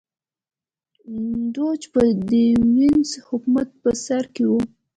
دوج 1.53 1.81
چې 1.95 2.09
د 2.29 2.31
وینز 2.73 3.09
حکومت 3.27 3.67
په 3.81 3.89
سر 4.05 4.23
کې 4.35 4.43
و 4.47 4.51